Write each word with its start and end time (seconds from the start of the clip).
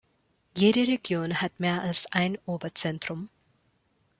Jede 0.57 0.87
Region 0.87 1.41
hat 1.41 1.59
mehr 1.59 1.83
als 1.83 2.11
ein 2.11 2.39
Oberzentrum. 2.47 3.29